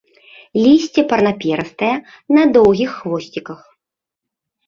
[0.63, 1.91] Лісце парнаперыстае,
[2.35, 3.59] на доўгіх хвосціках.